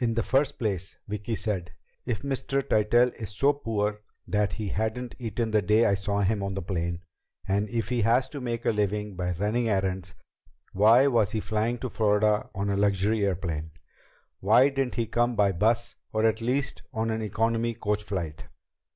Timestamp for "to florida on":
11.78-12.70